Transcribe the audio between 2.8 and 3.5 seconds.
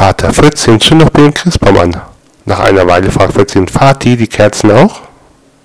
Weile fragt